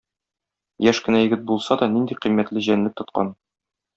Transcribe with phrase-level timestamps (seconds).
[0.85, 3.33] Яшь кенә егет булса да, нинди кыйммәтле җәнлек тоткан.